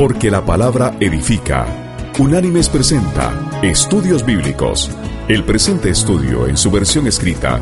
[0.00, 1.66] Porque la palabra edifica.
[2.18, 4.90] Unánimes presenta Estudios Bíblicos.
[5.28, 7.60] El presente estudio en su versión escrita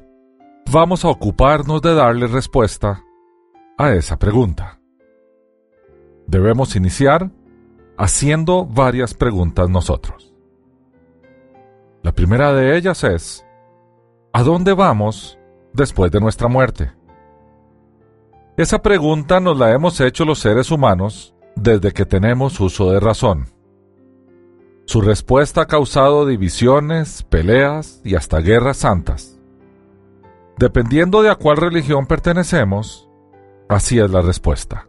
[0.71, 3.03] vamos a ocuparnos de darle respuesta
[3.77, 4.79] a esa pregunta.
[6.27, 7.31] Debemos iniciar
[7.97, 10.33] haciendo varias preguntas nosotros.
[12.01, 13.45] La primera de ellas es,
[14.35, 15.37] ¿A dónde vamos
[15.73, 16.91] después de nuestra muerte?
[18.57, 23.53] Esa pregunta nos la hemos hecho los seres humanos desde que tenemos uso de razón.
[24.85, 29.39] Su respuesta ha causado divisiones, peleas y hasta guerras santas.
[30.57, 33.09] Dependiendo de a cuál religión pertenecemos,
[33.69, 34.87] así es la respuesta.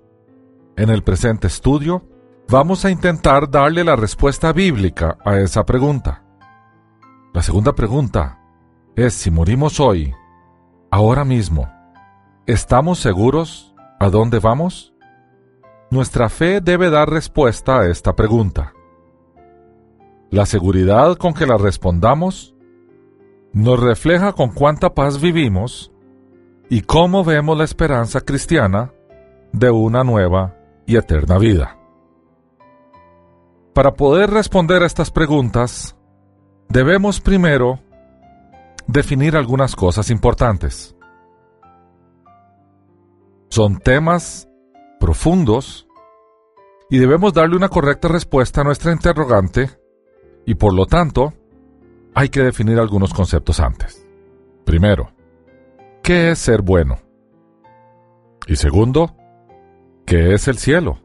[0.77, 2.03] En el presente estudio,
[2.49, 6.25] vamos a intentar darle la respuesta bíblica a esa pregunta.
[7.33, 8.41] La segunda pregunta
[8.97, 10.13] es si morimos hoy,
[10.91, 11.69] ahora mismo,
[12.47, 14.93] ¿estamos seguros a dónde vamos?
[15.91, 18.73] Nuestra fe debe dar respuesta a esta pregunta.
[20.35, 22.57] La seguridad con que la respondamos
[23.53, 25.93] nos refleja con cuánta paz vivimos
[26.69, 28.93] y cómo vemos la esperanza cristiana
[29.53, 31.79] de una nueva y eterna vida.
[33.75, 35.97] Para poder responder a estas preguntas,
[36.69, 37.79] debemos primero
[38.89, 40.97] definir algunas cosas importantes.
[43.51, 44.49] Son temas
[44.99, 45.87] profundos
[46.91, 49.84] y debemos darle una correcta respuesta a nuestra interrogante
[50.47, 51.33] y por lo tanto
[52.15, 54.07] hay que definir algunos conceptos antes.
[54.65, 55.11] Primero,
[56.03, 56.99] ¿qué es ser bueno?
[58.47, 59.17] Y segundo,
[60.07, 61.01] ¿qué es el cielo?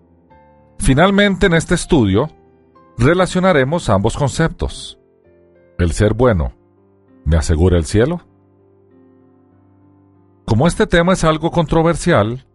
[0.78, 2.30] Finalmente en este estudio
[2.98, 5.00] relacionaremos ambos conceptos.
[5.78, 6.60] El ser bueno
[7.30, 8.22] ¿Me asegura el cielo?
[10.46, 12.48] Como este tema es algo controversial,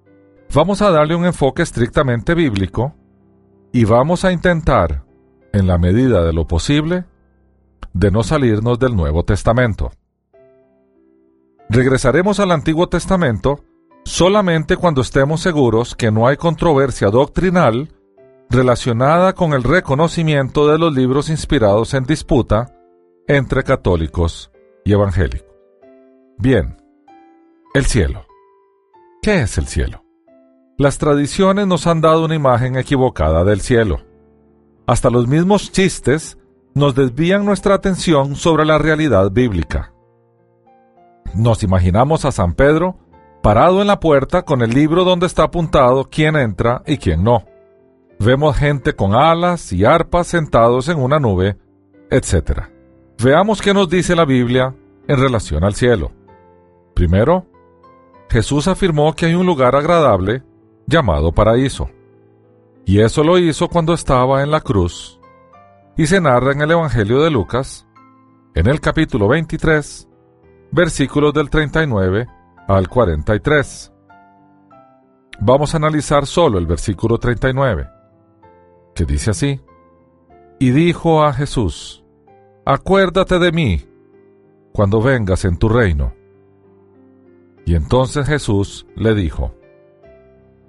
[0.53, 2.93] vamos a darle un enfoque estrictamente bíblico
[3.73, 5.04] y vamos a intentar,
[5.55, 7.05] en la medida de lo posible,
[7.93, 9.93] de no salirnos del Nuevo Testamento.
[11.71, 13.61] Regresaremos al Antiguo Testamento
[14.05, 17.93] solamente cuando estemos seguros que no hay controversia doctrinal
[18.51, 22.75] relacionada con el reconocimiento de los libros inspirados en disputa
[23.29, 24.51] entre católicos
[24.85, 25.47] y evangélico.
[26.37, 26.77] Bien,
[27.75, 28.27] el cielo.
[29.23, 30.05] ¿Qué es el cielo?
[30.77, 34.14] Las tradiciones nos han dado una imagen equivocada del cielo.
[34.87, 36.39] Hasta los mismos chistes
[36.75, 39.93] nos desvían nuestra atención sobre la realidad bíblica.
[41.35, 42.97] Nos imaginamos a San Pedro
[43.43, 47.45] parado en la puerta con el libro donde está apuntado quién entra y quién no.
[48.19, 51.57] Vemos gente con alas y arpas sentados en una nube,
[52.11, 52.63] etc.
[53.23, 54.75] Veamos qué nos dice la Biblia
[55.09, 56.13] en relación al cielo.
[56.95, 57.47] Primero,
[58.31, 60.43] Jesús afirmó que hay un lugar agradable
[60.87, 61.91] llamado paraíso.
[62.87, 65.21] Y eso lo hizo cuando estaba en la cruz.
[65.97, 67.87] Y se narra en el Evangelio de Lucas,
[68.55, 70.09] en el capítulo 23,
[70.71, 72.27] versículos del 39
[72.69, 73.93] al 43.
[75.41, 77.89] Vamos a analizar solo el versículo 39,
[78.95, 79.61] que dice así,
[80.59, 82.05] Y dijo a Jesús,
[82.67, 83.85] acuérdate de mí
[84.73, 86.13] cuando vengas en tu reino.
[87.65, 89.55] Y entonces Jesús le dijo,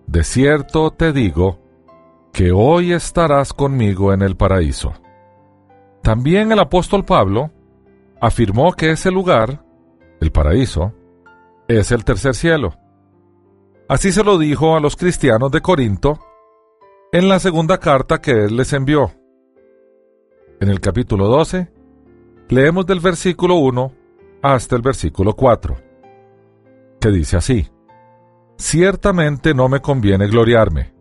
[0.08, 1.65] De cierto te digo,
[2.36, 4.92] que hoy estarás conmigo en el paraíso.
[6.02, 7.50] También el apóstol Pablo
[8.20, 9.64] afirmó que ese lugar,
[10.20, 10.92] el paraíso,
[11.70, 12.76] es el tercer cielo.
[13.88, 16.20] Así se lo dijo a los cristianos de Corinto
[17.14, 19.14] en la segunda carta que él les envió.
[20.60, 21.72] En el capítulo 12,
[22.50, 23.94] Leemos del versículo 1
[24.42, 25.78] hasta el versículo 4,
[27.00, 27.70] que dice así,
[28.58, 30.95] Ciertamente no me conviene gloriarme,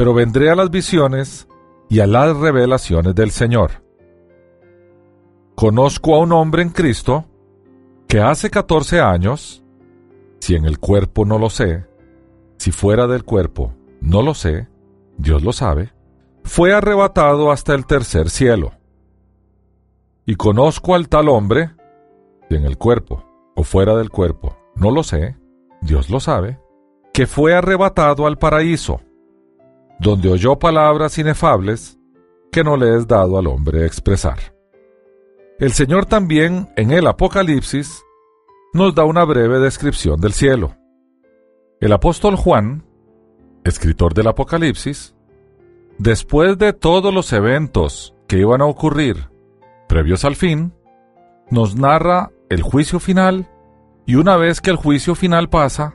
[0.00, 1.46] pero vendré a las visiones
[1.90, 3.84] y a las revelaciones del Señor.
[5.54, 7.26] Conozco a un hombre en Cristo
[8.08, 9.62] que hace 14 años,
[10.40, 11.84] si en el cuerpo no lo sé,
[12.56, 14.68] si fuera del cuerpo no lo sé,
[15.18, 15.92] Dios lo sabe,
[16.44, 18.72] fue arrebatado hasta el tercer cielo
[20.24, 21.72] y conozco al tal hombre,
[22.48, 23.22] en el cuerpo
[23.54, 25.36] o fuera del cuerpo, no lo sé,
[25.82, 26.58] Dios lo sabe,
[27.12, 29.02] que fue arrebatado al paraíso,
[30.00, 31.98] donde oyó palabras inefables
[32.50, 34.38] que no le es dado al hombre expresar.
[35.58, 38.02] El Señor también en el Apocalipsis
[38.72, 40.74] nos da una breve descripción del cielo.
[41.80, 42.82] El apóstol Juan,
[43.62, 45.14] escritor del Apocalipsis,
[45.98, 49.28] después de todos los eventos que iban a ocurrir
[49.86, 50.72] previos al fin,
[51.50, 53.50] nos narra el juicio final
[54.06, 55.94] y una vez que el juicio final pasa,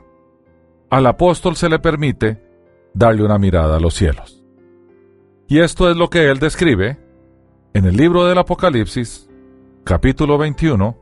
[0.90, 2.45] al apóstol se le permite
[2.96, 4.42] darle una mirada a los cielos.
[5.46, 6.98] Y esto es lo que él describe
[7.74, 9.28] en el libro del Apocalipsis,
[9.84, 10.96] capítulo 21,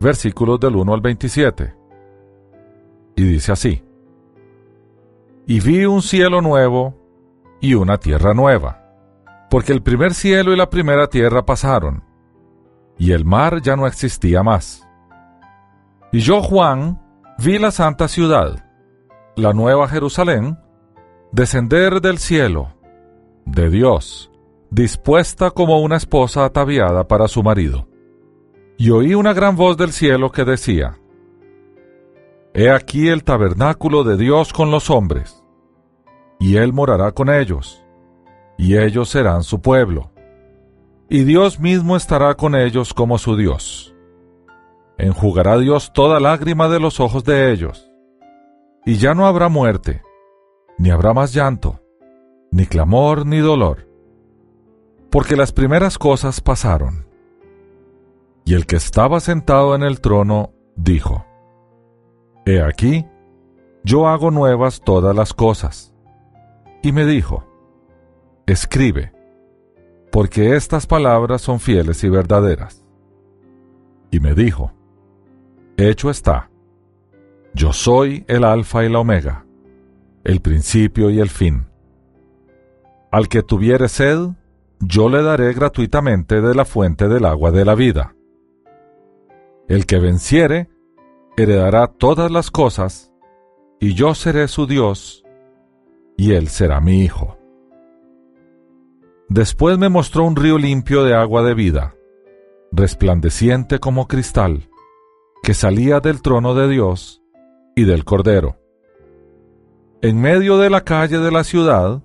[0.00, 1.74] versículos del 1 al 27.
[3.16, 3.82] Y dice así,
[5.46, 6.94] Y vi un cielo nuevo
[7.58, 8.82] y una tierra nueva,
[9.48, 12.04] porque el primer cielo y la primera tierra pasaron,
[12.98, 14.86] y el mar ya no existía más.
[16.12, 17.02] Y yo, Juan,
[17.38, 18.70] vi la santa ciudad,
[19.36, 20.58] la nueva Jerusalén,
[21.34, 22.74] descender del cielo,
[23.44, 24.30] de Dios,
[24.70, 27.88] dispuesta como una esposa ataviada para su marido.
[28.78, 31.00] Y oí una gran voz del cielo que decía,
[32.54, 35.42] He aquí el tabernáculo de Dios con los hombres,
[36.38, 37.84] y Él morará con ellos,
[38.56, 40.12] y ellos serán su pueblo,
[41.08, 43.92] y Dios mismo estará con ellos como su Dios.
[44.98, 47.90] Enjugará Dios toda lágrima de los ojos de ellos,
[48.86, 50.02] y ya no habrá muerte,
[50.78, 51.80] ni habrá más llanto,
[52.50, 53.88] ni clamor, ni dolor,
[55.10, 57.06] porque las primeras cosas pasaron.
[58.44, 61.24] Y el que estaba sentado en el trono dijo,
[62.44, 63.06] He aquí,
[63.84, 65.94] yo hago nuevas todas las cosas.
[66.82, 67.44] Y me dijo,
[68.46, 69.12] Escribe,
[70.12, 72.84] porque estas palabras son fieles y verdaderas.
[74.10, 74.72] Y me dijo,
[75.76, 76.50] Hecho está,
[77.54, 79.46] yo soy el Alfa y la Omega,
[80.24, 81.66] el principio y el fin.
[83.12, 84.30] Al que tuviere sed,
[84.80, 88.16] yo le daré gratuitamente de la fuente del agua de la vida.
[89.68, 90.68] El que venciere,
[91.36, 93.12] heredará todas las cosas,
[93.80, 95.24] y yo seré su Dios,
[96.16, 97.38] y él será mi hijo.
[99.28, 101.94] Después me mostró un río limpio de agua de vida,
[102.72, 104.68] resplandeciente como cristal,
[105.42, 107.22] que salía del trono de Dios
[107.76, 108.63] y del Cordero.
[110.04, 112.02] En medio de la calle de la ciudad,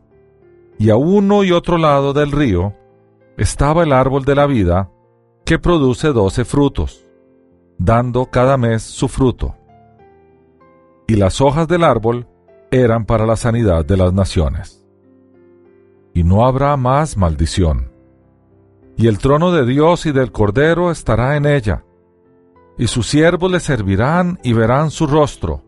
[0.77, 2.73] y a uno y otro lado del río,
[3.35, 4.89] estaba el árbol de la vida,
[5.43, 7.05] que produce doce frutos
[7.77, 9.53] dando cada mes su fruto.
[11.07, 12.25] Y las hojas del árbol
[12.71, 14.87] eran para la sanidad de las naciones.
[16.13, 17.91] Y no habrá más maldición.
[18.95, 21.83] Y el trono de Dios y del Cordero estará en ella,
[22.77, 25.65] y sus siervos le servirán y verán su rostro,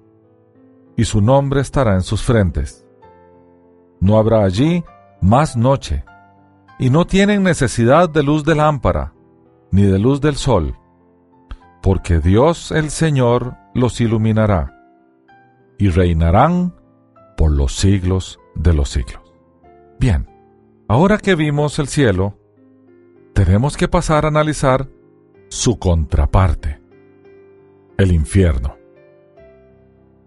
[1.01, 2.85] y su nombre estará en sus frentes.
[3.99, 4.83] No habrá allí
[5.21, 6.03] más noche,
[6.79, 9.13] y no tienen necesidad de luz de lámpara,
[9.71, 10.75] ni de luz del sol
[11.81, 14.77] porque Dios el Señor los iluminará,
[15.77, 16.75] y reinarán
[17.35, 19.21] por los siglos de los siglos.
[19.99, 20.27] Bien,
[20.87, 22.37] ahora que vimos el cielo,
[23.33, 24.87] tenemos que pasar a analizar
[25.49, 26.79] su contraparte,
[27.97, 28.75] el infierno.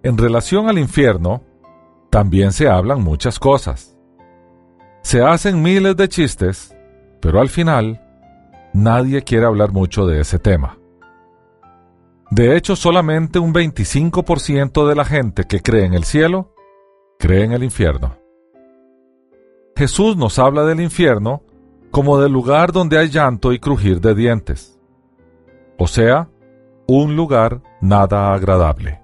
[0.04, 1.42] En relación al infierno,
[2.10, 3.96] también se hablan muchas cosas.
[5.00, 6.76] Se hacen miles de chistes,
[7.20, 8.02] pero al final
[8.74, 10.76] nadie quiere hablar mucho de ese tema.
[12.30, 16.52] De hecho, solamente un 25% de la gente que cree en el cielo
[17.18, 18.18] cree en el infierno.
[19.74, 21.42] Jesús nos habla del infierno
[21.90, 24.78] como del lugar donde hay llanto y crujir de dientes,
[25.78, 26.28] o sea,
[26.86, 29.03] un lugar nada agradable.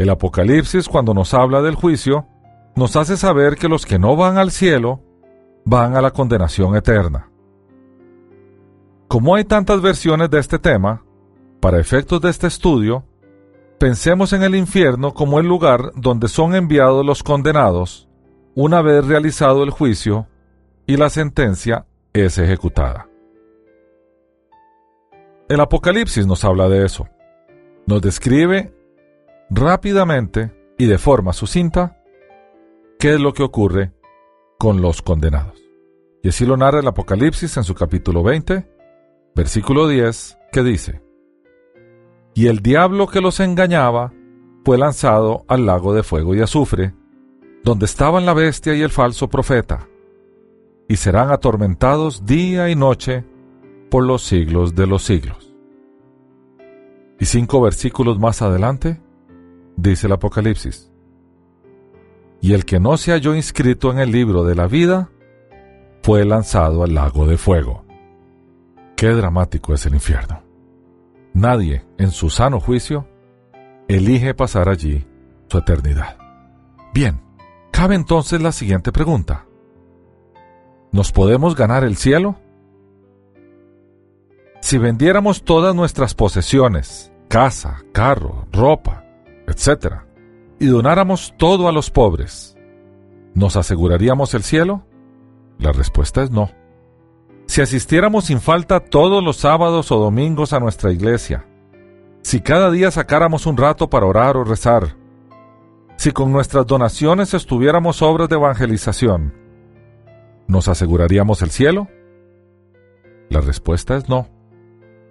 [0.00, 2.26] El Apocalipsis, cuando nos habla del juicio,
[2.74, 5.02] nos hace saber que los que no van al cielo
[5.66, 7.30] van a la condenación eterna.
[9.08, 11.04] Como hay tantas versiones de este tema,
[11.60, 13.04] para efectos de este estudio,
[13.78, 18.08] pensemos en el infierno como el lugar donde son enviados los condenados
[18.54, 20.28] una vez realizado el juicio
[20.86, 23.06] y la sentencia es ejecutada.
[25.46, 27.06] El Apocalipsis nos habla de eso.
[27.84, 28.79] Nos describe
[29.50, 32.00] rápidamente y de forma sucinta
[32.98, 33.92] qué es lo que ocurre
[34.58, 35.60] con los condenados.
[36.22, 38.66] Y así lo narra el Apocalipsis en su capítulo 20,
[39.34, 41.02] versículo 10, que dice,
[42.34, 44.12] y el diablo que los engañaba
[44.64, 46.94] fue lanzado al lago de fuego y azufre,
[47.64, 49.88] donde estaban la bestia y el falso profeta,
[50.88, 53.24] y serán atormentados día y noche
[53.90, 55.54] por los siglos de los siglos.
[57.18, 59.00] Y cinco versículos más adelante,
[59.76, 60.90] dice el Apocalipsis,
[62.40, 65.10] y el que no se halló inscrito en el libro de la vida,
[66.02, 67.84] fue lanzado al lago de fuego.
[68.96, 70.42] Qué dramático es el infierno.
[71.34, 73.06] Nadie, en su sano juicio,
[73.88, 75.06] elige pasar allí
[75.48, 76.16] su eternidad.
[76.94, 77.20] Bien,
[77.70, 79.46] cabe entonces la siguiente pregunta.
[80.92, 82.36] ¿Nos podemos ganar el cielo?
[84.60, 89.04] Si vendiéramos todas nuestras posesiones, casa, carro, ropa,
[89.50, 90.02] etc.,
[90.58, 92.56] y donáramos todo a los pobres,
[93.34, 94.84] ¿nos aseguraríamos el cielo?
[95.58, 96.50] La respuesta es no.
[97.46, 101.46] Si asistiéramos sin falta todos los sábados o domingos a nuestra iglesia,
[102.22, 104.96] si cada día sacáramos un rato para orar o rezar,
[105.96, 109.34] si con nuestras donaciones estuviéramos obras de evangelización,
[110.46, 111.88] ¿nos aseguraríamos el cielo?
[113.28, 114.28] La respuesta es no.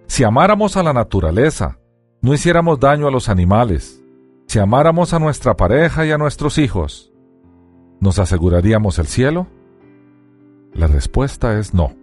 [0.08, 1.78] Si amáramos a la naturaleza,
[2.22, 4.04] no hiciéramos daño a los animales,
[4.50, 7.12] si amáramos a nuestra pareja y a nuestros hijos,
[8.00, 9.46] ¿nos aseguraríamos el cielo?
[10.74, 11.94] La respuesta es no.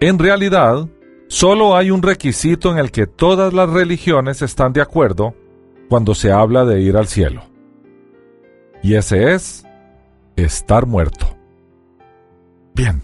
[0.00, 0.88] En realidad,
[1.28, 5.36] solo hay un requisito en el que todas las religiones están de acuerdo
[5.88, 7.44] cuando se habla de ir al cielo.
[8.82, 9.64] Y ese es
[10.34, 11.36] estar muerto.
[12.74, 13.00] Bien,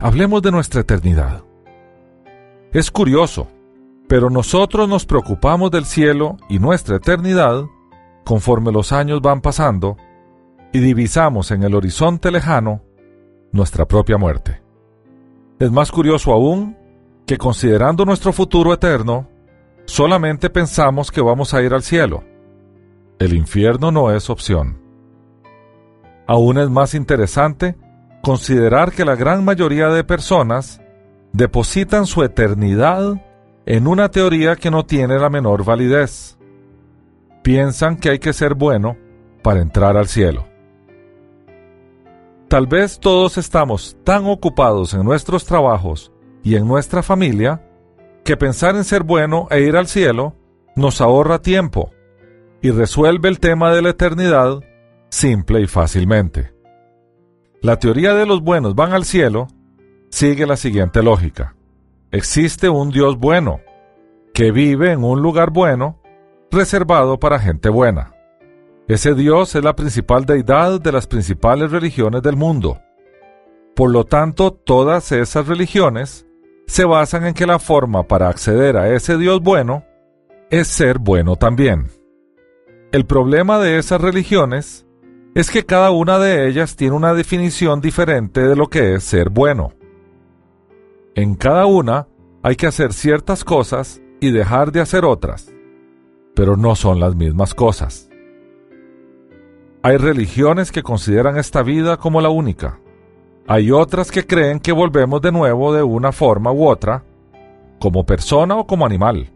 [0.00, 1.44] hablemos de nuestra eternidad.
[2.72, 3.46] Es curioso,
[4.08, 7.66] pero nosotros nos preocupamos del cielo y nuestra eternidad
[8.24, 9.96] conforme los años van pasando
[10.72, 12.82] y divisamos en el horizonte lejano
[13.52, 14.60] nuestra propia muerte.
[15.58, 16.76] Es más curioso aún
[17.26, 19.28] que considerando nuestro futuro eterno,
[19.86, 22.24] solamente pensamos que vamos a ir al cielo.
[23.18, 24.80] El infierno no es opción.
[26.26, 27.76] Aún es más interesante
[28.22, 30.80] considerar que la gran mayoría de personas
[31.32, 33.20] depositan su eternidad
[33.66, 36.38] en una teoría que no tiene la menor validez.
[37.44, 38.96] Piensan que hay que ser bueno
[39.42, 40.46] para entrar al cielo.
[42.48, 46.10] Tal vez todos estamos tan ocupados en nuestros trabajos
[46.42, 47.62] y en nuestra familia
[48.24, 50.34] que pensar en ser bueno e ir al cielo
[50.74, 51.90] nos ahorra tiempo
[52.62, 54.60] y resuelve el tema de la eternidad
[55.10, 56.54] simple y fácilmente.
[57.60, 59.48] La teoría de los buenos van al cielo
[60.08, 61.56] sigue la siguiente lógica.
[62.10, 63.60] Existe un Dios bueno,
[64.32, 66.00] que vive en un lugar bueno,
[66.54, 68.14] reservado para gente buena.
[68.88, 72.80] Ese Dios es la principal deidad de las principales religiones del mundo.
[73.74, 76.26] Por lo tanto, todas esas religiones
[76.66, 79.84] se basan en que la forma para acceder a ese Dios bueno
[80.50, 81.88] es ser bueno también.
[82.92, 84.86] El problema de esas religiones
[85.34, 89.30] es que cada una de ellas tiene una definición diferente de lo que es ser
[89.30, 89.72] bueno.
[91.14, 92.06] En cada una
[92.42, 95.53] hay que hacer ciertas cosas y dejar de hacer otras,
[96.34, 98.10] pero no son las mismas cosas.
[99.82, 102.80] Hay religiones que consideran esta vida como la única.
[103.46, 107.04] Hay otras que creen que volvemos de nuevo de una forma u otra,
[107.78, 109.30] como persona o como animal.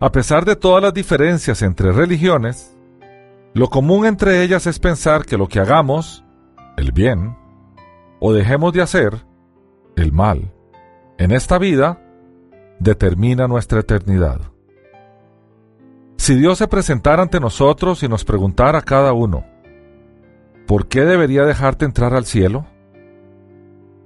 [0.00, 2.76] A pesar de todas las diferencias entre religiones,
[3.54, 6.24] lo común entre ellas es pensar que lo que hagamos,
[6.76, 7.36] el bien,
[8.18, 9.24] o dejemos de hacer,
[9.96, 10.52] el mal,
[11.18, 12.02] en esta vida,
[12.80, 14.40] determina nuestra eternidad.
[16.20, 19.46] Si Dios se presentara ante nosotros y nos preguntara a cada uno,
[20.66, 22.66] ¿por qué debería dejarte entrar al cielo?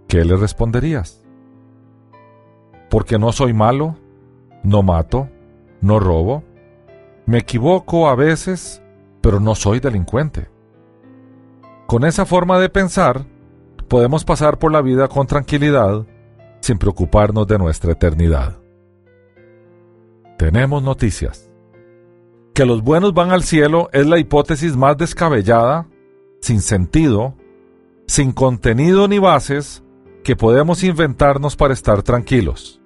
[0.06, 1.26] ¿Qué le responderías?
[2.88, 3.96] Porque no soy malo,
[4.62, 5.28] no mato,
[5.80, 6.44] no robo,
[7.26, 8.80] me equivoco a veces,
[9.20, 10.46] pero no soy delincuente.
[11.88, 13.26] Con esa forma de pensar,
[13.88, 16.06] podemos pasar por la vida con tranquilidad
[16.60, 18.56] sin preocuparnos de nuestra eternidad.
[20.38, 21.50] Tenemos noticias.
[22.54, 25.88] Que los buenos van al cielo es la hipótesis más descabellada,
[26.40, 27.34] sin sentido,
[28.06, 29.82] sin contenido ni bases
[30.22, 32.80] que podemos inventarnos para estar tranquilos.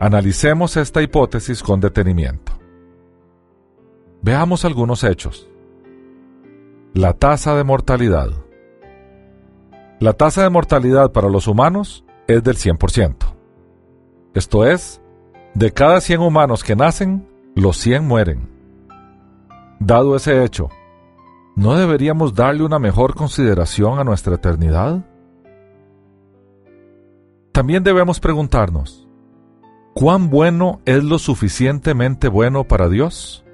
[0.00, 2.52] Analicemos esta hipótesis con detenimiento.
[4.22, 5.46] Veamos algunos hechos.
[6.94, 8.30] La tasa de mortalidad.
[10.00, 13.16] La tasa de mortalidad para los humanos es del 100%.
[14.32, 15.02] Esto es,
[15.54, 18.48] de cada 100 humanos que nacen, los 100 mueren.
[19.80, 20.70] Dado ese hecho,
[21.56, 25.04] ¿no deberíamos darle una mejor consideración a nuestra eternidad?
[27.52, 29.08] También debemos preguntarnos,
[29.94, 33.44] ¿cuán bueno es lo suficientemente bueno para Dios?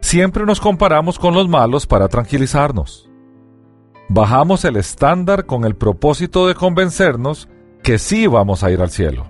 [0.00, 3.06] Siempre nos comparamos con los malos para tranquilizarnos
[4.08, 7.48] bajamos el estándar con el propósito de convencernos
[7.82, 9.26] que sí vamos a ir al cielo.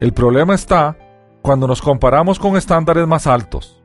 [0.00, 0.96] El problema está
[1.42, 3.82] cuando nos comparamos con estándares más altos.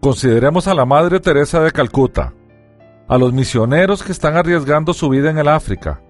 [0.00, 2.34] Consideremos a la Madre Teresa de Calcuta,
[3.08, 6.00] a los misioneros que están arriesgando su vida en el África,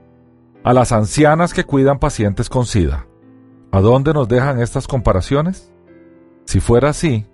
[0.65, 3.07] a las ancianas que cuidan pacientes con SIDA.
[3.71, 5.73] ¿A dónde nos dejan estas comparaciones?
[6.47, 7.27] Si fuera así,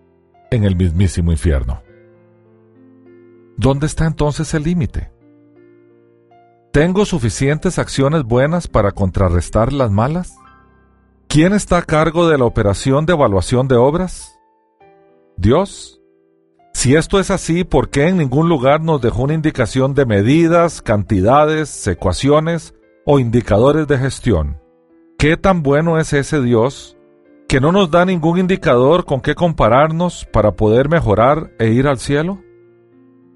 [0.51, 1.83] en el mismísimo infierno.
[3.57, 5.13] ¿Dónde está entonces el límite?
[6.73, 10.35] ¿Tengo suficientes acciones buenas para contrarrestar las malas?
[11.33, 14.39] ¿Quién está a cargo de la operación de evaluación de obras?
[15.39, 16.03] ¿Dios?
[16.75, 20.83] Si esto es así, ¿por qué en ningún lugar nos dejó una indicación de medidas,
[20.83, 22.75] cantidades, ecuaciones
[23.07, 24.61] o indicadores de gestión?
[25.17, 26.99] ¿Qué tan bueno es ese Dios
[27.49, 31.97] que no nos da ningún indicador con qué compararnos para poder mejorar e ir al
[31.97, 32.43] cielo?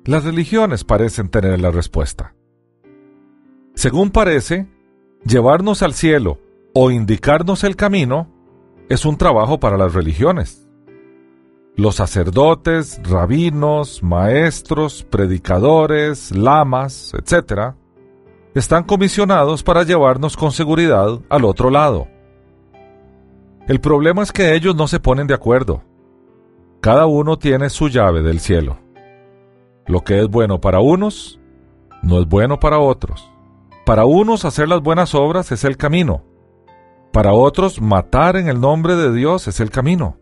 [0.04, 2.34] Las religiones parecen tener la respuesta.
[3.74, 4.66] Según parece,
[5.24, 6.40] llevarnos al cielo
[6.78, 8.28] o indicarnos el camino
[8.90, 10.68] es un trabajo para las religiones.
[11.74, 17.72] Los sacerdotes, rabinos, maestros, predicadores, lamas, etc.,
[18.54, 22.08] están comisionados para llevarnos con seguridad al otro lado.
[23.66, 25.82] El problema es que ellos no se ponen de acuerdo.
[26.82, 28.76] Cada uno tiene su llave del cielo.
[29.86, 31.40] Lo que es bueno para unos,
[32.02, 33.32] no es bueno para otros.
[33.86, 36.35] Para unos hacer las buenas obras es el camino.
[37.16, 40.18] Para otros matar en el nombre de Dios es el camino.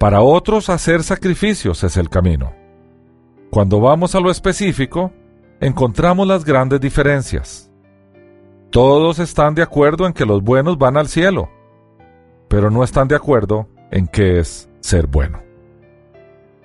[0.00, 2.52] Para otros hacer sacrificios es el camino.
[3.52, 5.12] Cuando vamos a lo específico,
[5.60, 7.70] encontramos las grandes diferencias.
[8.70, 11.48] Todos están de acuerdo en que los buenos van al cielo,
[12.48, 15.44] pero no están de acuerdo en qué es ser bueno.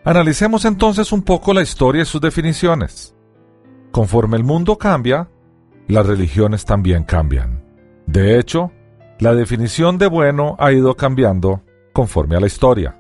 [0.04, 3.16] Analicemos entonces un poco la historia y sus definiciones.
[3.92, 5.30] Conforme el mundo cambia,
[5.88, 7.64] las religiones también cambian.
[8.08, 8.72] De hecho,
[9.20, 12.96] la definición de bueno ha ido cambiando conforme a la historia.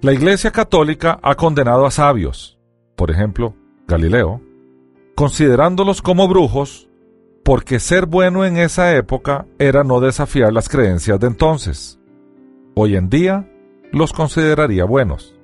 [0.00, 2.58] La Iglesia Católica ha condenado a sabios,
[2.96, 3.54] por ejemplo,
[3.86, 4.40] Galileo,
[5.14, 6.88] considerándolos como brujos,
[7.44, 11.98] porque ser bueno en esa época era no desafiar las creencias de entonces.
[12.74, 13.50] Hoy en día
[13.92, 15.34] los consideraría buenos.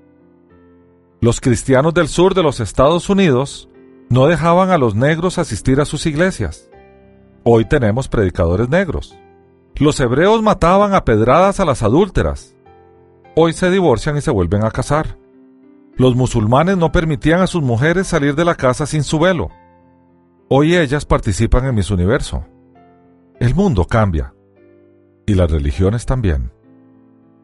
[1.20, 3.68] Los cristianos del sur de los Estados Unidos
[4.08, 6.70] no dejaban a los negros asistir a sus iglesias.
[7.42, 9.18] Hoy tenemos predicadores negros.
[9.78, 12.56] Los hebreos mataban a pedradas a las adúlteras
[13.38, 15.18] hoy se divorcian y se vuelven a casar.
[15.96, 19.50] Los musulmanes no permitían a sus mujeres salir de la casa sin su velo.
[20.48, 22.44] Hoy ellas participan en Miss Universo.
[23.38, 24.32] El mundo cambia.
[25.26, 26.50] Y las religiones también.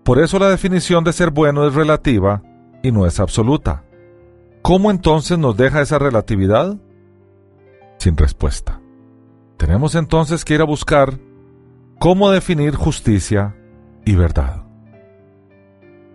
[0.03, 2.42] Por eso la definición de ser bueno es relativa
[2.83, 3.85] y no es absoluta.
[4.62, 6.79] ¿Cómo entonces nos deja esa relatividad?
[7.99, 8.81] Sin respuesta.
[9.59, 11.18] Tenemos entonces que ir a buscar
[12.03, 13.55] cómo definir justicia
[14.05, 14.65] y verdad.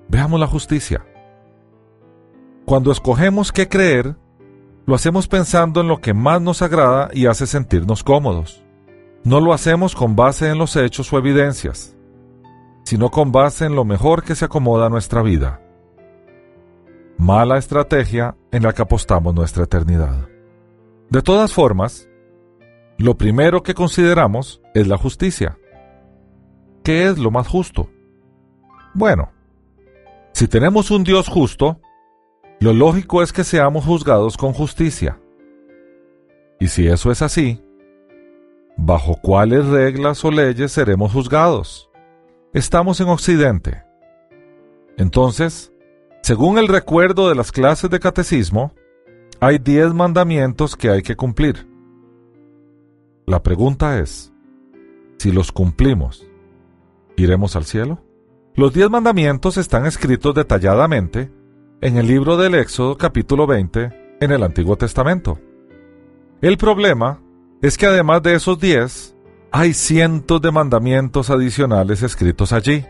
[0.10, 1.06] Veamos la justicia.
[2.66, 4.18] Cuando escogemos qué creer,
[4.86, 8.66] lo hacemos pensando en lo que más nos agrada y hace sentirnos cómodos.
[9.24, 11.96] No lo hacemos con base en los hechos o evidencias,
[12.84, 15.62] sino con base en lo mejor que se acomoda a nuestra vida.
[17.18, 20.28] Mala estrategia en la que apostamos nuestra eternidad.
[21.10, 22.10] De todas formas,
[22.98, 25.58] lo primero que consideramos es la justicia.
[26.88, 27.90] ¿Qué es lo más justo?
[28.94, 29.34] Bueno,
[30.32, 31.82] si tenemos un Dios justo,
[32.62, 35.20] lo lógico es que seamos juzgados con justicia.
[36.62, 37.62] Y si eso es así,
[38.78, 41.90] ¿bajo cuáles reglas o leyes seremos juzgados?
[42.54, 43.84] Estamos en Occidente.
[44.96, 45.74] Entonces,
[46.22, 48.72] según el recuerdo de las clases de catecismo,
[49.42, 51.68] hay diez mandamientos que hay que cumplir.
[53.26, 54.32] La pregunta es,
[55.18, 56.27] si los cumplimos,
[57.18, 58.00] ¿iremos al cielo?
[58.56, 61.32] Los diez mandamientos están escritos detalladamente
[61.82, 65.40] en el libro del Éxodo capítulo 20 en el Antiguo Testamento.
[66.42, 67.20] El problema
[67.62, 69.16] es que además de esos diez,
[69.52, 72.86] hay cientos de mandamientos adicionales escritos allí.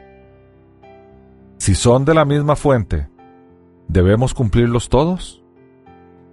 [1.57, 3.07] Si son de la misma fuente,
[3.87, 5.41] ¿debemos cumplirlos todos?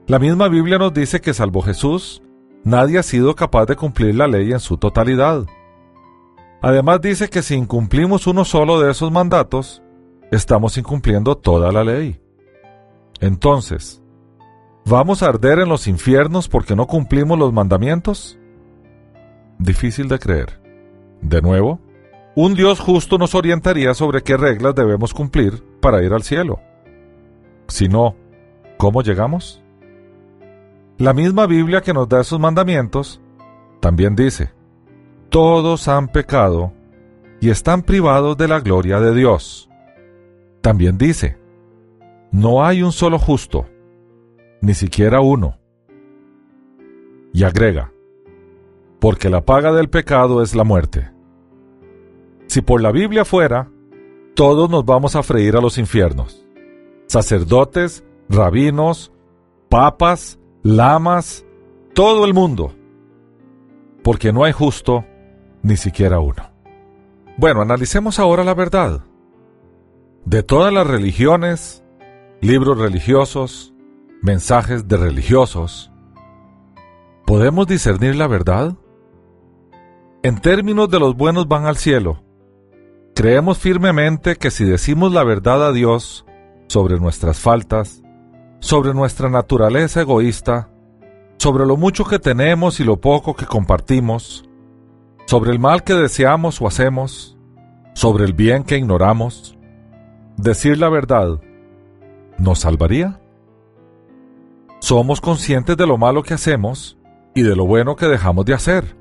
[0.07, 2.22] La misma Biblia nos dice que salvo Jesús,
[2.64, 5.46] nadie ha sido capaz de cumplir la ley en su totalidad.
[6.64, 9.83] Además dice que si incumplimos uno solo de esos mandatos,
[10.33, 12.18] estamos incumpliendo toda la ley.
[13.20, 14.03] Entonces,
[14.87, 18.38] ¿vamos a arder en los infiernos porque no cumplimos los mandamientos?
[19.59, 20.59] Difícil de creer.
[21.20, 21.81] De nuevo,
[22.35, 26.61] un Dios justo nos orientaría sobre qué reglas debemos cumplir para ir al cielo.
[27.68, 28.16] Si no,
[28.79, 29.62] ¿cómo llegamos?
[30.96, 33.20] La misma Biblia que nos da esos mandamientos
[33.81, 34.55] también dice,
[35.34, 36.72] todos han pecado
[37.40, 39.68] y están privados de la gloria de Dios.
[40.60, 41.36] También dice,
[42.30, 43.66] no hay un solo justo,
[44.60, 45.58] ni siquiera uno.
[47.32, 47.92] Y agrega,
[49.00, 51.10] porque la paga del pecado es la muerte.
[52.46, 53.68] Si por la Biblia fuera,
[54.36, 56.46] todos nos vamos a freír a los infiernos.
[57.08, 59.10] Sacerdotes, rabinos,
[59.68, 61.44] papas, lamas,
[61.92, 62.72] todo el mundo.
[64.04, 65.04] Porque no hay justo
[65.64, 66.44] ni siquiera uno.
[67.37, 69.00] Bueno, analicemos ahora la verdad.
[70.24, 71.83] De todas las religiones,
[72.40, 73.74] libros religiosos,
[74.22, 75.90] mensajes de religiosos,
[77.27, 78.77] ¿podemos discernir la verdad?
[80.22, 82.22] En términos de los buenos van al cielo,
[83.14, 86.24] creemos firmemente que si decimos la verdad a Dios
[86.68, 88.03] sobre nuestras faltas,
[88.61, 90.70] sobre nuestra naturaleza egoísta,
[91.38, 94.43] sobre lo mucho que tenemos y lo poco que compartimos,
[95.26, 97.37] sobre el mal que deseamos o hacemos,
[97.94, 99.56] sobre el bien que ignoramos,
[100.37, 101.40] decir la verdad
[102.38, 103.20] nos salvaría.
[104.80, 106.98] Somos conscientes de lo malo que hacemos
[107.34, 108.96] y de lo bueno que dejamos de hacer.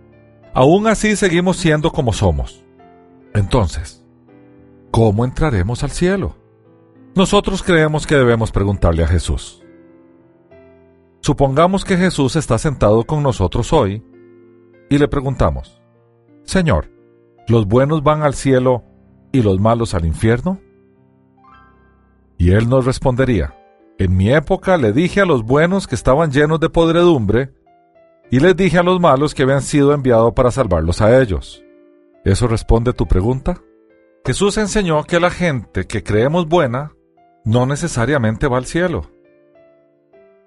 [0.53, 2.63] Aún así seguimos siendo como somos.
[3.33, 4.05] Entonces,
[4.91, 6.38] ¿cómo entraremos al cielo?
[7.15, 9.63] Nosotros creemos que debemos preguntarle a Jesús.
[11.21, 14.03] Supongamos que Jesús está sentado con nosotros hoy
[14.89, 15.82] y le preguntamos,
[16.43, 16.89] Señor,
[17.47, 18.84] ¿los buenos van al cielo
[19.32, 20.60] y los malos al infierno?
[22.38, 23.56] Y él nos respondería,
[23.97, 27.53] en mi época le dije a los buenos que estaban llenos de podredumbre,
[28.29, 31.63] y les dije a los malos que habían sido enviados para salvarlos a ellos.
[32.25, 33.62] ¿Eso responde tu pregunta?
[34.25, 36.93] Jesús enseñó que la gente que creemos buena
[37.45, 39.12] no necesariamente va al cielo.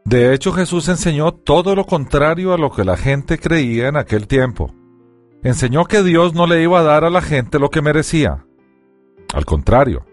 [0.05, 4.27] De hecho, Jesús enseñó todo lo contrario a lo que la gente creía en aquel
[4.27, 4.73] tiempo
[5.49, 8.45] enseñó que Dios no le iba a dar a la gente lo que merecía.
[9.33, 10.05] Al contrario,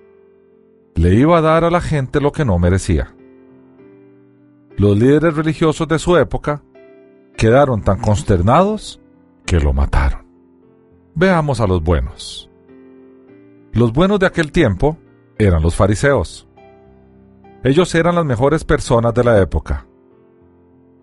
[0.95, 3.15] le iba a dar a la gente lo que no merecía.
[4.77, 6.63] Los líderes religiosos de su época
[7.35, 9.01] quedaron tan consternados
[9.45, 10.25] que lo mataron.
[11.15, 12.49] Veamos a los buenos.
[13.71, 14.97] Los buenos de aquel tiempo
[15.39, 16.47] eran los fariseos.
[17.63, 19.87] Ellos eran las mejores personas de la época.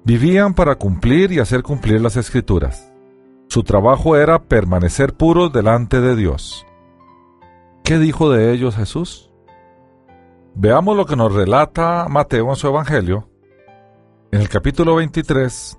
[0.04, 2.89] Vivían para cumplir y hacer cumplir las escrituras.
[3.50, 6.64] Su trabajo era permanecer puros delante de Dios.
[7.82, 9.32] ¿Qué dijo de ellos Jesús?
[10.54, 13.28] Veamos lo que nos relata Mateo en su Evangelio,
[14.30, 15.76] en el capítulo 23,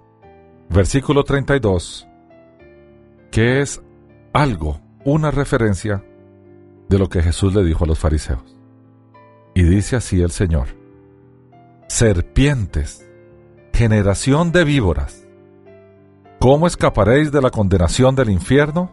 [0.69, 2.09] versículo 32,
[3.31, 3.81] que es
[4.33, 6.03] algo, una referencia
[6.89, 8.57] de lo que Jesús le dijo a los fariseos.
[9.53, 10.67] Y dice así el Señor,
[11.87, 13.09] serpientes,
[13.71, 15.20] generación de víboras,
[16.41, 18.91] ¿Cómo escaparéis de la condenación del infierno?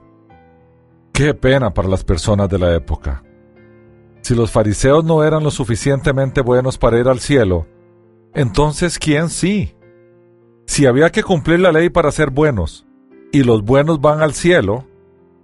[1.15, 3.25] Qué pena para las personas de la época.
[4.21, 7.67] Si los fariseos no eran lo suficientemente buenos para ir al cielo,
[8.35, 9.75] entonces ¿quién sí?
[10.67, 12.87] Si había que cumplir la ley para ser buenos,
[13.33, 14.85] y los buenos van al cielo,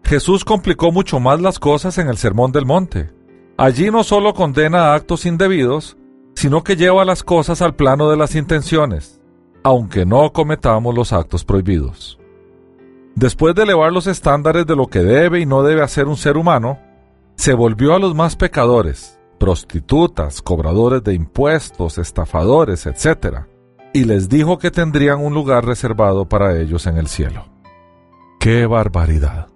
[0.02, 3.12] Jesús complicó mucho más las cosas en el Sermón del Monte.
[3.56, 5.96] Allí no solo condena actos indebidos,
[6.34, 9.23] sino que lleva las cosas al plano de las intenciones
[9.64, 12.18] aunque no cometamos los actos prohibidos.
[13.14, 16.36] Después de elevar los estándares de lo que debe y no debe hacer un ser
[16.36, 16.78] humano,
[17.36, 23.46] se volvió a los más pecadores, prostitutas, cobradores de impuestos, estafadores, etc.,
[23.94, 27.46] y les dijo que tendrían un lugar reservado para ellos en el cielo.
[28.40, 29.48] ¡Qué barbaridad!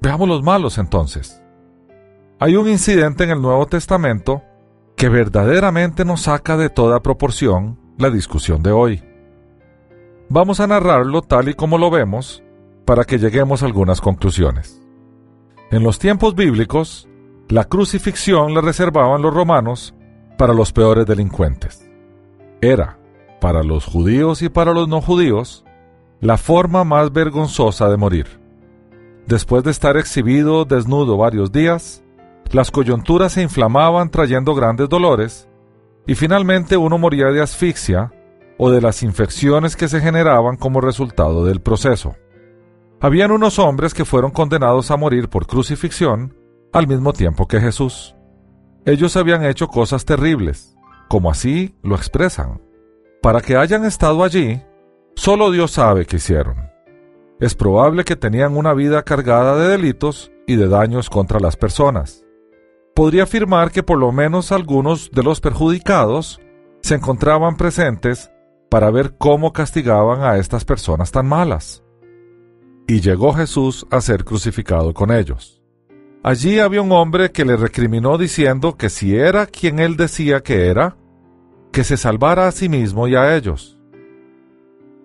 [0.00, 1.40] Veamos los malos entonces.
[2.40, 4.42] Hay un incidente en el Nuevo Testamento
[4.96, 9.02] que verdaderamente nos saca de toda proporción la discusión de hoy.
[10.28, 12.42] Vamos a narrarlo tal y como lo vemos
[12.84, 14.80] para que lleguemos a algunas conclusiones.
[15.70, 17.08] En los tiempos bíblicos,
[17.48, 19.94] la crucifixión la reservaban los romanos
[20.38, 21.88] para los peores delincuentes.
[22.60, 22.98] Era,
[23.40, 25.64] para los judíos y para los no judíos,
[26.20, 28.40] la forma más vergonzosa de morir.
[29.26, 32.02] Después de estar exhibido desnudo varios días,
[32.50, 35.48] las coyunturas se inflamaban trayendo grandes dolores
[36.06, 38.12] y finalmente uno moría de asfixia
[38.58, 42.14] o de las infecciones que se generaban como resultado del proceso.
[43.00, 46.36] Habían unos hombres que fueron condenados a morir por crucifixión
[46.72, 48.14] al mismo tiempo que Jesús.
[48.84, 50.76] Ellos habían hecho cosas terribles,
[51.08, 52.60] como así lo expresan.
[53.22, 54.62] Para que hayan estado allí,
[55.16, 56.70] solo Dios sabe qué hicieron.
[57.40, 62.23] Es probable que tenían una vida cargada de delitos y de daños contra las personas
[62.94, 66.40] podría afirmar que por lo menos algunos de los perjudicados
[66.82, 68.30] se encontraban presentes
[68.70, 71.82] para ver cómo castigaban a estas personas tan malas.
[72.86, 75.62] Y llegó Jesús a ser crucificado con ellos.
[76.22, 80.68] Allí había un hombre que le recriminó diciendo que si era quien él decía que
[80.68, 80.96] era,
[81.70, 83.78] que se salvara a sí mismo y a ellos.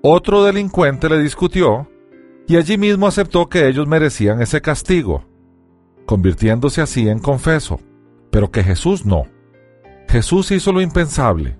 [0.01, 1.89] Otro delincuente le discutió
[2.47, 5.25] y allí mismo aceptó que ellos merecían ese castigo,
[6.09, 7.79] convirtiéndose así en confeso,
[8.31, 9.27] pero que Jesús no.
[10.07, 11.59] Jesús hizo lo impensable.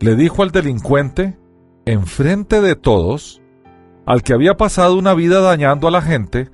[0.00, 1.38] Le dijo al delincuente,
[1.86, 3.40] enfrente de todos,
[4.04, 6.50] al que había pasado una vida dañando a la gente,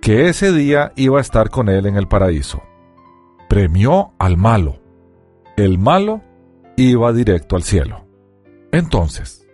[0.00, 2.62] que ese día iba a estar con él en el paraíso.
[3.48, 4.78] Premió al malo.
[5.56, 6.22] El malo
[6.76, 8.06] iba directo al cielo.
[8.70, 9.44] Entonces,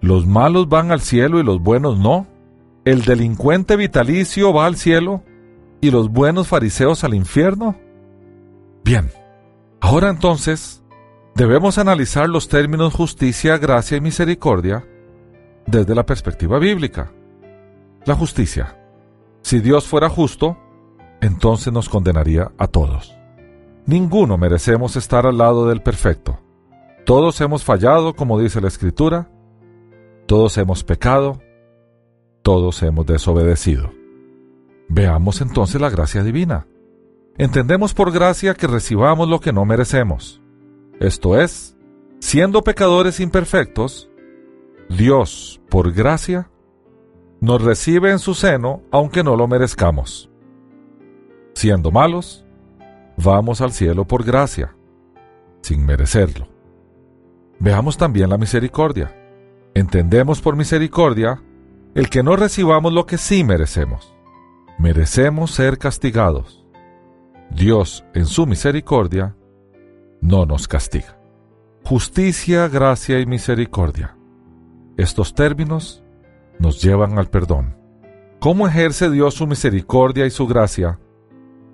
[0.00, 2.28] ¿los malos van al cielo y los buenos no?
[2.84, 5.24] ¿El delincuente vitalicio va al cielo
[5.80, 7.76] y los buenos fariseos al infierno?
[8.84, 9.10] Bien,
[9.80, 10.82] ahora entonces
[11.34, 14.86] debemos analizar los términos justicia, gracia y misericordia
[15.66, 17.12] desde la perspectiva bíblica.
[18.04, 18.78] La justicia.
[19.42, 20.56] Si Dios fuera justo,
[21.20, 23.16] entonces nos condenaría a todos.
[23.86, 26.40] Ninguno merecemos estar al lado del perfecto.
[27.04, 29.30] Todos hemos fallado, como dice la Escritura,
[30.26, 31.40] todos hemos pecado,
[32.42, 33.95] todos hemos desobedecido.
[34.88, 36.66] Veamos entonces la gracia divina.
[37.38, 40.40] Entendemos por gracia que recibamos lo que no merecemos.
[41.00, 41.76] Esto es,
[42.20, 44.10] siendo pecadores imperfectos,
[44.88, 46.48] Dios, por gracia,
[47.40, 50.30] nos recibe en su seno aunque no lo merezcamos.
[51.54, 52.44] Siendo malos,
[53.16, 54.74] vamos al cielo por gracia,
[55.60, 56.48] sin merecerlo.
[57.58, 59.14] Veamos también la misericordia.
[59.74, 61.42] Entendemos por misericordia
[61.94, 64.15] el que no recibamos lo que sí merecemos.
[64.78, 66.66] Merecemos ser castigados.
[67.50, 69.34] Dios, en su misericordia,
[70.20, 71.18] no nos castiga.
[71.84, 74.18] Justicia, gracia y misericordia.
[74.96, 76.04] Estos términos
[76.58, 77.76] nos llevan al perdón.
[78.38, 80.98] ¿Cómo ejerce Dios su misericordia y su gracia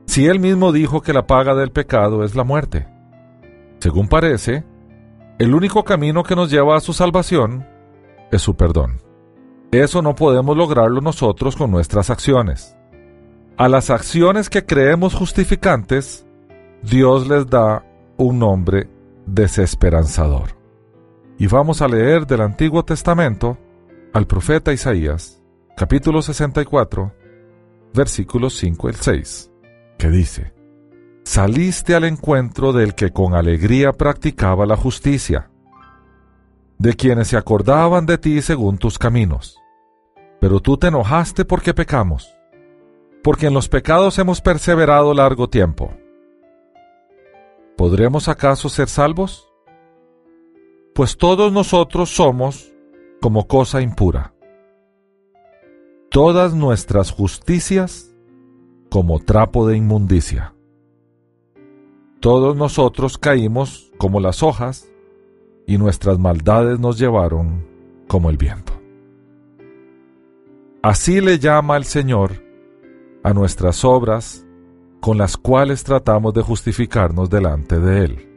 [0.07, 2.87] si Él mismo dijo que la paga del pecado es la muerte?
[3.81, 4.65] Según parece,
[5.39, 7.67] el único camino que nos lleva a su salvación
[8.31, 9.01] es su perdón.
[9.73, 12.77] Eso no podemos lograrlo nosotros con nuestras acciones.
[13.57, 16.27] A las acciones que creemos justificantes,
[16.83, 17.85] Dios les da
[18.17, 18.89] un nombre
[19.27, 20.57] desesperanzador.
[21.39, 23.59] Y vamos a leer del Antiguo Testamento
[24.13, 25.43] al profeta Isaías,
[25.77, 27.13] capítulo 64,
[27.95, 29.51] versículos 5 y 6,
[29.99, 30.55] que dice,
[31.25, 35.51] Saliste al encuentro del que con alegría practicaba la justicia,
[36.79, 39.63] de quienes se acordaban de ti según tus caminos
[40.43, 42.37] pero tú te enojaste porque pecamos,
[43.23, 45.95] porque en los pecados hemos perseverado largo tiempo.
[47.77, 49.49] ¿Podremos acaso ser salvos?
[50.95, 52.73] Pues todos nosotros somos
[53.21, 54.35] como cosa impura.
[56.11, 58.15] Todas nuestras justicias
[58.91, 60.55] como trapo de inmundicia.
[62.21, 64.93] Todos nosotros caímos como las hojas
[65.67, 67.67] y nuestras maldades nos llevaron
[68.07, 68.73] como el viento.
[70.83, 72.42] Así le llama el Señor
[73.23, 74.47] a nuestras obras
[75.01, 78.29] con las cuales tratamos de justificarnos delante de Él.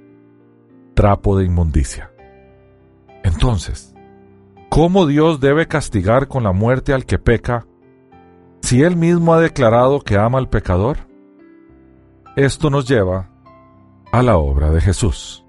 [0.96, 2.12] Trapo de inmundicia.
[3.24, 3.94] Entonces,
[4.70, 7.68] ¿cómo Dios debe castigar con la muerte al que peca
[8.62, 10.98] si Él mismo ha declarado que ama al pecador?
[12.36, 13.30] Esto nos lleva
[14.12, 15.46] a la obra de Jesús.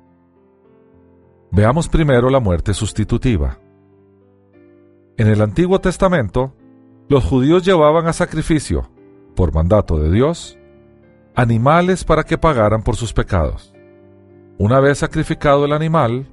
[1.51, 3.59] Veamos primero la muerte sustitutiva.
[5.17, 6.55] En el Antiguo Testamento,
[7.09, 8.91] los judíos llevaban a sacrificio,
[9.37, 10.59] por mandato de Dios,
[11.37, 13.73] animales para que pagaran por sus pecados.
[14.59, 16.27] Una vez sacrificado el animal,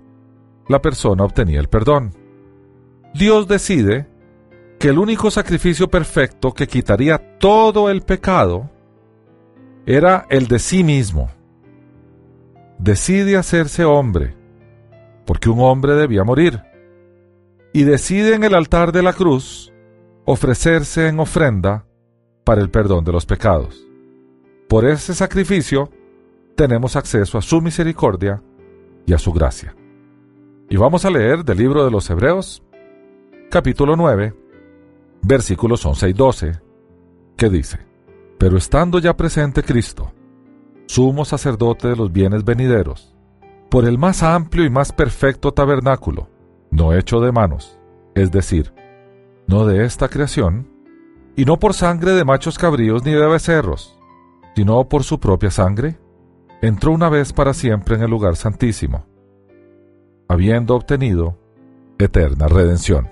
[0.67, 2.13] la persona obtenía el perdón.
[3.13, 4.07] Dios decide
[4.79, 8.71] que el único sacrificio perfecto que quitaría todo el pecado
[9.85, 11.29] era el de sí mismo.
[12.79, 14.35] Decide hacerse hombre,
[15.25, 16.61] porque un hombre debía morir,
[17.73, 19.73] y decide en el altar de la cruz
[20.25, 21.85] ofrecerse en ofrenda
[22.43, 23.85] para el perdón de los pecados.
[24.67, 25.89] Por ese sacrificio
[26.55, 28.41] tenemos acceso a su misericordia
[29.05, 29.75] y a su gracia.
[30.69, 32.63] Y vamos a leer del libro de los Hebreos,
[33.49, 34.33] capítulo 9,
[35.21, 36.61] versículos 11 y 12,
[37.37, 37.79] que dice,
[38.37, 40.11] Pero estando ya presente Cristo,
[40.87, 43.15] sumo sacerdote de los bienes venideros,
[43.69, 46.29] por el más amplio y más perfecto tabernáculo,
[46.71, 47.77] no hecho de manos,
[48.15, 48.73] es decir,
[49.47, 50.72] no de esta creación,
[51.35, 53.97] y no por sangre de machos cabríos ni de becerros,
[54.55, 55.97] sino por su propia sangre,
[56.61, 59.05] entró una vez para siempre en el lugar santísimo,
[60.27, 61.37] habiendo obtenido
[61.99, 63.09] eterna redención.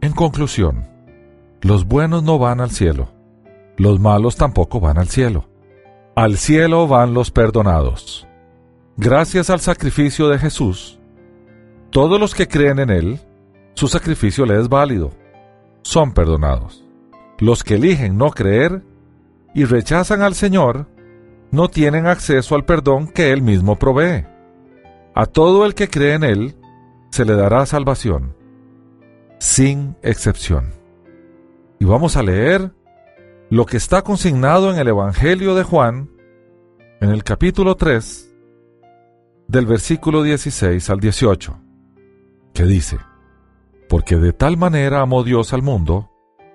[0.00, 0.88] En conclusión,
[1.60, 3.08] los buenos no van al cielo,
[3.76, 5.46] los malos tampoco van al cielo.
[6.16, 8.26] Al cielo van los perdonados.
[8.96, 10.98] Gracias al sacrificio de Jesús,
[11.90, 13.20] todos los que creen en Él
[13.74, 15.10] su sacrificio le es válido.
[15.82, 16.84] Son perdonados.
[17.40, 18.82] Los que eligen no creer
[19.54, 20.86] y rechazan al Señor
[21.50, 24.26] no tienen acceso al perdón que Él mismo provee.
[25.14, 26.56] A todo el que cree en Él
[27.10, 28.36] se le dará salvación,
[29.38, 30.74] sin excepción.
[31.80, 32.72] Y vamos a leer
[33.48, 36.10] lo que está consignado en el Evangelio de Juan,
[37.00, 38.36] en el capítulo 3,
[39.48, 41.58] del versículo 16 al 18,
[42.52, 42.98] que dice,
[43.88, 46.09] Porque de tal manera amó Dios al mundo,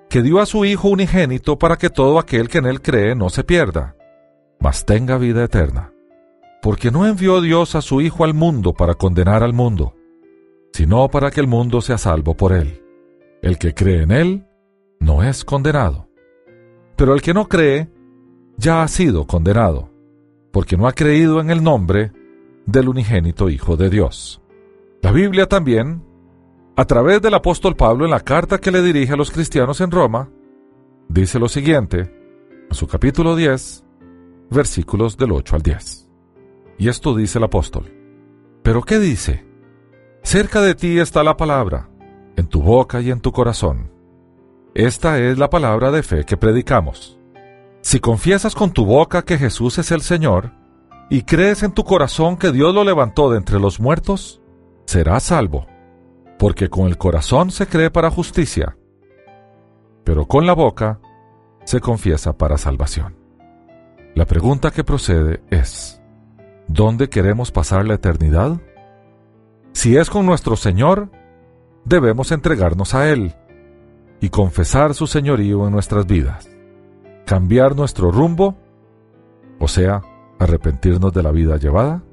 [0.09, 3.29] que dio a su Hijo unigénito para que todo aquel que en él cree no
[3.29, 3.95] se pierda,
[4.59, 5.91] mas tenga vida eterna.
[6.61, 9.95] Porque no envió Dios a su Hijo al mundo para condenar al mundo,
[10.73, 12.81] sino para que el mundo sea salvo por él.
[13.41, 14.47] El que cree en él
[14.99, 16.07] no es condenado.
[16.95, 17.89] Pero el que no cree
[18.57, 19.91] ya ha sido condenado,
[20.51, 22.11] porque no ha creído en el nombre
[22.65, 24.41] del unigénito Hijo de Dios.
[25.01, 26.03] La Biblia también,
[26.77, 29.91] a través del apóstol Pablo en la carta que le dirige a los cristianos en
[29.91, 30.29] Roma,
[31.07, 32.13] dice lo siguiente,
[32.69, 33.85] en su capítulo 10,
[34.49, 36.09] versículos del 8 al 10.
[36.77, 37.93] Y esto dice el apóstol.
[38.61, 39.45] ¿Pero qué dice?
[40.21, 41.89] Cerca de ti está la palabra,
[42.35, 43.91] en tu boca y en tu corazón.
[44.73, 47.17] Esta es la palabra de fe que predicamos.
[47.79, 50.51] Si confiesas con tu boca que Jesús es el Señor,
[51.09, 54.41] y crees en tu corazón que Dios lo levantó de entre los muertos,
[54.85, 55.67] serás salvo,
[56.37, 58.77] porque con el corazón se cree para justicia,
[60.03, 60.99] pero con la boca
[61.63, 63.15] se confiesa para salvación.
[64.13, 66.01] La pregunta que procede es,
[66.67, 68.61] ¿dónde queremos pasar la eternidad?
[69.73, 71.09] Si es con nuestro Señor,
[71.83, 73.35] debemos entregarnos a Él
[74.21, 76.49] y confesar su señorío en nuestras vidas,
[77.25, 78.55] cambiar nuestro rumbo,
[79.59, 80.01] o sea,
[80.39, 82.03] arrepentirnos de la vida llevada,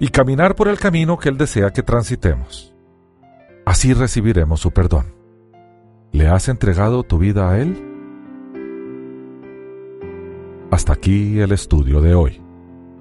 [0.00, 2.73] y caminar por el camino que Él desea que transitemos.
[3.64, 5.14] Así recibiremos su perdón.
[6.12, 7.76] ¿Le has entregado tu vida a Él?
[10.70, 12.40] Hasta aquí el estudio de hoy.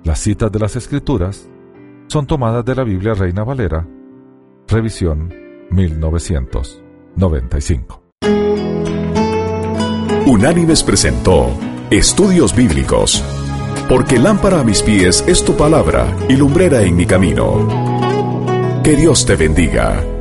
[0.03, 1.49] Las citas de las Escrituras
[2.07, 3.87] son tomadas de la Biblia Reina Valera,
[4.67, 5.33] revisión
[5.71, 8.03] 1995.
[10.25, 11.49] Unánimes presentó
[11.89, 13.23] Estudios Bíblicos,
[13.89, 17.67] porque lámpara a mis pies es tu palabra y lumbrera en mi camino.
[18.83, 20.12] Que Dios te bendiga.